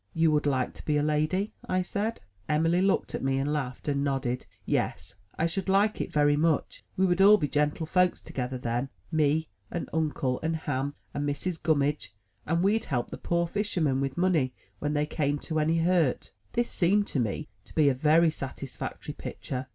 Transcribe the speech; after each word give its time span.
"You 0.15 0.31
would 0.31 0.47
like 0.47 0.73
to 0.73 0.83
be 0.85 0.97
a 0.97 1.03
lady?" 1.03 1.53
I 1.69 1.83
said. 1.83 2.21
Emily 2.49 2.81
looked 2.81 3.13
at 3.13 3.21
me, 3.21 3.37
and 3.37 3.53
laughed, 3.53 3.87
and 3.87 4.03
nodded 4.03 4.47
"yes." 4.65 5.13
"I 5.37 5.45
should 5.45 5.69
like 5.69 6.01
it 6.01 6.11
very 6.11 6.35
/^^^ 6.35 6.39
much. 6.39 6.83
We 6.97 7.05
would 7.05 7.21
all 7.21 7.37
be 7.37 7.47
gentle 7.47 7.85
folks 7.85 8.23
together, 8.23 8.57
then, 8.57 8.89
(^^^^ 9.13 9.19
i^e, 9.19 9.45
and 9.69 9.87
uncle, 9.93 10.39
and 10.41 10.55
Ham, 10.55 10.95
and 11.13 11.29
Mrs. 11.29 11.61
Gimimidge, 11.61 12.13
and^^T.'/JI 12.47 12.61
we'd 12.63 12.85
help 12.85 13.11
the 13.11 13.17
poor 13.19 13.45
fisher 13.45 13.81
men 13.81 14.01
with 14.01 14.17
money 14.17 14.55
when 14.79 14.93
they 14.95 15.05
^^^\^^ 15.05 15.15
come 15.15 15.37
to 15.37 15.59
any 15.59 15.77
hurt." 15.77 16.31
This 16.53 16.71
seemed 16.71 17.05
to 17.09 17.19
me 17.19 17.49
to 17.65 17.73
^^^^ 17.73 17.75
be 17.75 17.87
a 17.87 17.93
very 17.93 18.31
satisfactory 18.31 19.13
pict 19.13 19.51
ure. 19.51 19.67